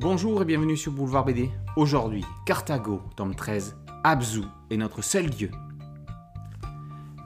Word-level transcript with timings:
Bonjour 0.00 0.40
et 0.40 0.46
bienvenue 0.46 0.78
sur 0.78 0.92
Boulevard 0.92 1.26
BD. 1.26 1.50
Aujourd'hui, 1.76 2.24
Carthago, 2.46 3.02
tome 3.16 3.34
13, 3.34 3.76
Abzu 4.02 4.44
est 4.70 4.78
notre 4.78 5.02
seul 5.02 5.28
dieu. 5.28 5.50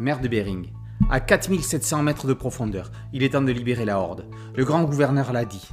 Mer 0.01 0.21
de 0.21 0.27
Bering. 0.27 0.73
À 1.09 1.21
4700 1.21 2.03
mètres 2.03 2.27
de 2.27 2.35
profondeur, 2.35 2.91
il 3.13 3.23
est 3.23 3.29
temps 3.29 3.43
de 3.43 3.53
libérer 3.53 3.85
la 3.85 4.01
Horde. 4.01 4.27
Le 4.57 4.65
grand 4.65 4.83
gouverneur 4.83 5.33
l'a 5.33 5.45
dit. 5.45 5.69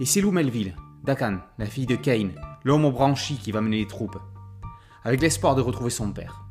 Et 0.00 0.04
c'est 0.04 0.20
Lou 0.20 0.32
Melville, 0.32 0.76
Dakan, 1.02 1.38
la 1.56 1.64
fille 1.64 1.86
de 1.86 1.96
Kane, 1.96 2.32
l'homme 2.62 2.84
au 2.84 2.92
branchi 2.92 3.38
qui 3.38 3.50
va 3.50 3.62
mener 3.62 3.78
les 3.78 3.86
troupes, 3.86 4.18
avec 5.02 5.22
l'espoir 5.22 5.54
de 5.54 5.62
retrouver 5.62 5.88
son 5.88 6.12
père. 6.12 6.44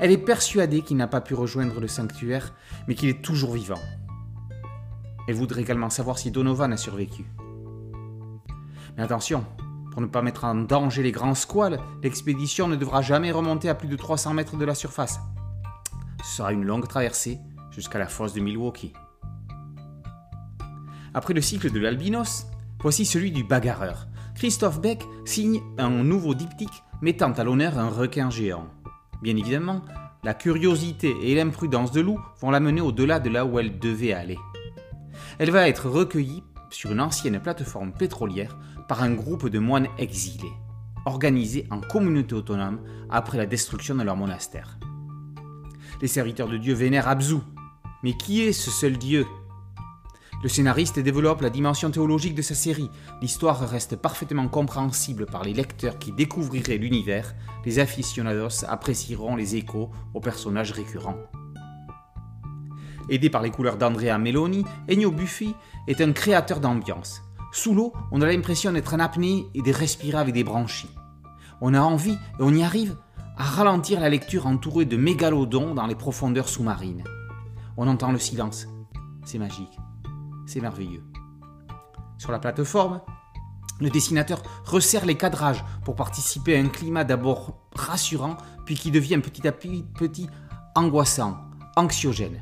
Elle 0.00 0.10
est 0.10 0.18
persuadée 0.18 0.82
qu'il 0.82 0.96
n'a 0.96 1.06
pas 1.06 1.20
pu 1.20 1.34
rejoindre 1.34 1.78
le 1.78 1.86
sanctuaire, 1.86 2.52
mais 2.88 2.96
qu'il 2.96 3.08
est 3.08 3.22
toujours 3.22 3.52
vivant. 3.52 3.80
Elle 5.28 5.36
voudrait 5.36 5.62
également 5.62 5.90
savoir 5.90 6.18
si 6.18 6.32
Donovan 6.32 6.72
a 6.72 6.76
survécu. 6.76 7.24
Mais 8.96 9.02
attention, 9.02 9.44
pour 9.92 10.00
ne 10.00 10.06
pas 10.06 10.22
mettre 10.22 10.44
en 10.44 10.54
danger 10.54 11.02
les 11.02 11.12
grands 11.12 11.34
squales, 11.34 11.80
l'expédition 12.02 12.68
ne 12.68 12.76
devra 12.76 13.02
jamais 13.02 13.32
remonter 13.32 13.68
à 13.68 13.74
plus 13.74 13.88
de 13.88 13.96
300 13.96 14.34
mètres 14.34 14.56
de 14.56 14.64
la 14.64 14.74
surface. 14.74 15.20
Ce 16.24 16.36
sera 16.36 16.52
une 16.52 16.64
longue 16.64 16.88
traversée 16.88 17.38
jusqu'à 17.70 17.98
la 17.98 18.06
fosse 18.06 18.32
de 18.32 18.40
Milwaukee. 18.40 18.92
Après 21.12 21.34
le 21.34 21.40
cycle 21.40 21.70
de 21.70 21.78
l'albinos, 21.78 22.46
voici 22.80 23.04
celui 23.04 23.30
du 23.30 23.44
bagarreur. 23.44 24.08
Christophe 24.34 24.80
Beck 24.80 25.04
signe 25.24 25.60
un 25.78 25.90
nouveau 25.90 26.34
diptyque 26.34 26.82
mettant 27.02 27.32
à 27.32 27.44
l'honneur 27.44 27.78
un 27.78 27.88
requin 27.88 28.30
géant. 28.30 28.66
Bien 29.22 29.36
évidemment, 29.36 29.82
la 30.24 30.34
curiosité 30.34 31.14
et 31.22 31.34
l'imprudence 31.34 31.92
de 31.92 32.00
Lou 32.00 32.18
vont 32.40 32.50
l'amener 32.50 32.80
au-delà 32.80 33.20
de 33.20 33.30
là 33.30 33.44
où 33.44 33.58
elle 33.58 33.78
devait 33.78 34.12
aller. 34.12 34.38
Elle 35.38 35.50
va 35.50 35.68
être 35.68 35.88
recueillie 35.88 36.42
sur 36.74 36.92
une 36.92 37.00
ancienne 37.00 37.40
plateforme 37.40 37.92
pétrolière 37.92 38.58
par 38.88 39.02
un 39.02 39.12
groupe 39.12 39.48
de 39.48 39.58
moines 39.58 39.88
exilés, 39.98 40.52
organisés 41.06 41.66
en 41.70 41.80
communauté 41.80 42.34
autonome 42.34 42.80
après 43.10 43.38
la 43.38 43.46
destruction 43.46 43.94
de 43.94 44.02
leur 44.02 44.16
monastère. 44.16 44.78
Les 46.02 46.08
serviteurs 46.08 46.48
de 46.48 46.58
Dieu 46.58 46.74
vénèrent 46.74 47.08
Abzu. 47.08 47.36
Mais 48.02 48.14
qui 48.16 48.42
est 48.42 48.52
ce 48.52 48.70
seul 48.70 48.98
Dieu? 48.98 49.26
Le 50.42 50.48
scénariste 50.50 50.98
développe 50.98 51.40
la 51.40 51.48
dimension 51.48 51.90
théologique 51.90 52.34
de 52.34 52.42
sa 52.42 52.54
série. 52.54 52.90
L'histoire 53.22 53.66
reste 53.66 53.96
parfaitement 53.96 54.48
compréhensible 54.48 55.24
par 55.24 55.42
les 55.42 55.54
lecteurs 55.54 55.98
qui 55.98 56.12
découvriraient 56.12 56.76
l'univers. 56.76 57.34
Les 57.64 57.78
aficionados 57.78 58.66
apprécieront 58.68 59.36
les 59.36 59.56
échos 59.56 59.90
aux 60.12 60.20
personnages 60.20 60.72
récurrents. 60.72 61.16
Aidé 63.08 63.30
par 63.30 63.42
les 63.42 63.50
couleurs 63.50 63.76
d'Andrea 63.76 64.18
Meloni, 64.18 64.64
Ennio 64.90 65.10
Buffi 65.10 65.54
est 65.86 66.00
un 66.00 66.12
créateur 66.12 66.60
d'ambiance. 66.60 67.22
Sous 67.52 67.74
l'eau, 67.74 67.92
on 68.10 68.22
a 68.22 68.26
l'impression 68.26 68.72
d'être 68.72 68.94
en 68.94 68.98
apnée 68.98 69.46
et 69.54 69.62
de 69.62 69.72
respirer 69.72 70.18
avec 70.18 70.34
des 70.34 70.44
branchies. 70.44 70.90
On 71.60 71.74
a 71.74 71.80
envie, 71.80 72.18
et 72.38 72.42
on 72.42 72.52
y 72.52 72.62
arrive, 72.62 72.96
à 73.36 73.44
ralentir 73.44 74.00
la 74.00 74.08
lecture 74.08 74.46
entourée 74.46 74.84
de 74.84 74.96
mégalodons 74.96 75.74
dans 75.74 75.86
les 75.86 75.94
profondeurs 75.94 76.48
sous-marines. 76.48 77.04
On 77.76 77.88
entend 77.88 78.12
le 78.12 78.18
silence. 78.18 78.66
C'est 79.24 79.38
magique. 79.38 79.78
C'est 80.46 80.60
merveilleux. 80.60 81.02
Sur 82.18 82.32
la 82.32 82.38
plateforme, 82.38 83.00
le 83.80 83.90
dessinateur 83.90 84.42
resserre 84.64 85.04
les 85.04 85.16
cadrages 85.16 85.64
pour 85.84 85.96
participer 85.96 86.56
à 86.56 86.60
un 86.60 86.68
climat 86.68 87.04
d'abord 87.04 87.68
rassurant, 87.74 88.36
puis 88.64 88.76
qui 88.76 88.90
devient 88.90 89.18
petit 89.18 89.46
à 89.46 89.52
petit 89.52 90.28
angoissant, 90.74 91.38
anxiogène. 91.76 92.40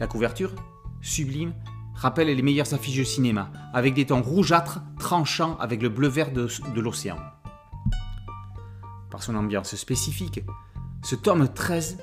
La 0.00 0.06
couverture, 0.06 0.52
sublime, 1.02 1.52
rappelle 1.94 2.28
les 2.28 2.40
meilleures 2.40 2.72
affiches 2.72 2.96
de 2.96 3.04
cinéma, 3.04 3.50
avec 3.74 3.92
des 3.92 4.06
tons 4.06 4.22
rougeâtres 4.22 4.80
tranchants 4.98 5.58
avec 5.58 5.82
le 5.82 5.90
bleu-vert 5.90 6.32
de, 6.32 6.48
l'océan. 6.80 7.18
Par 9.10 9.22
son 9.22 9.36
ambiance 9.36 9.76
spécifique, 9.76 10.40
ce 11.02 11.16
tome 11.16 11.46
13 11.52 11.98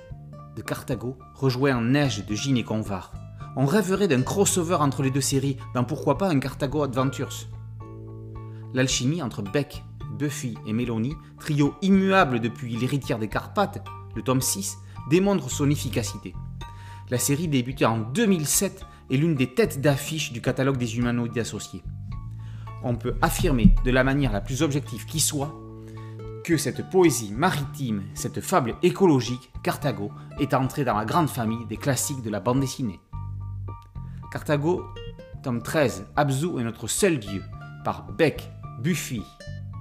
de 0.55 0.61
Carthago 0.61 1.17
rejoint 1.33 1.75
en 1.75 1.81
neige 1.81 2.23
de 2.23 2.35
Gine 2.35 2.57
et 2.57 2.63
Convar. 2.63 3.11
On 3.55 3.65
rêverait 3.65 4.07
d'un 4.07 4.21
crossover 4.21 4.75
entre 4.75 5.01
les 5.01 5.09
deux 5.09 5.19
séries, 5.19 5.57
dans 5.73 5.83
pourquoi 5.83 6.19
pas 6.19 6.29
un 6.29 6.39
Carthago 6.39 6.83
Adventures. 6.83 7.47
L'alchimie 8.75 9.23
entre 9.23 9.41
Beck, 9.41 9.83
Buffy 10.19 10.55
et 10.67 10.73
Melanie, 10.73 11.15
trio 11.39 11.73
immuable 11.81 12.41
depuis 12.41 12.75
l'héritière 12.75 13.17
des 13.17 13.27
Carpates, 13.27 13.83
le 14.15 14.21
tome 14.21 14.41
6, 14.41 14.77
démontre 15.09 15.49
son 15.49 15.71
efficacité. 15.71 16.35
La 17.09 17.17
série 17.17 17.47
débutée 17.47 17.85
en 17.85 17.99
2007 17.99 18.85
est 19.09 19.15
l'une 19.15 19.35
des 19.35 19.53
têtes 19.53 19.79
d'affiche 19.79 20.33
du 20.33 20.41
catalogue 20.41 20.75
des 20.75 20.97
humanoïdes 20.97 21.37
associés. 21.37 21.81
On 22.83 22.95
peut 22.95 23.15
affirmer 23.21 23.73
de 23.85 23.91
la 23.91 24.03
manière 24.03 24.33
la 24.33 24.41
plus 24.41 24.61
objective 24.61 25.05
qui 25.05 25.21
soit 25.21 25.55
que 26.43 26.57
cette 26.57 26.89
poésie 26.89 27.31
maritime, 27.31 28.03
cette 28.13 28.41
fable 28.41 28.75
écologique, 28.83 29.53
Carthago, 29.63 30.11
est 30.39 30.53
entrée 30.53 30.83
dans 30.83 30.97
la 30.97 31.05
grande 31.05 31.29
famille 31.29 31.65
des 31.67 31.77
classiques 31.77 32.23
de 32.23 32.29
la 32.29 32.41
bande 32.41 32.59
dessinée. 32.59 32.99
Carthago, 34.29 34.83
tome 35.43 35.63
13, 35.63 36.07
Abzu 36.17 36.59
est 36.59 36.63
notre 36.63 36.87
seul 36.87 37.19
dieu, 37.19 37.41
par 37.85 38.11
Beck, 38.11 38.51
Buffy 38.81 39.23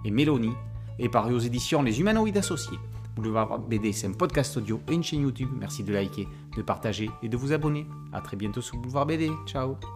et 0.05 0.13
Mélanie, 0.13 0.55
et 1.01 1.09
par 1.09 1.29
aux 1.29 1.39
éditions 1.41 1.83
Les 1.83 1.99
Humanoïdes 1.99 2.39
Associés. 2.39 2.79
Boulevard 3.17 3.59
BD, 3.59 3.93
c'est 3.93 4.07
un 4.07 4.13
podcast 4.13 4.57
audio 4.59 4.81
et 4.89 4.95
une 4.95 5.03
chaîne 5.03 5.23
YouTube. 5.23 5.49
Merci 5.59 5.83
de 5.83 5.93
liker, 5.93 6.29
de 6.57 6.63
partager 6.63 7.11
et 7.23 7.29
de 7.29 7.37
vous 7.37 7.53
abonner. 7.53 7.87
A 8.13 8.21
très 8.21 8.37
bientôt 8.37 8.61
sur 8.61 8.77
Boulevard 8.77 9.07
BD. 9.07 9.31
Ciao 9.47 9.96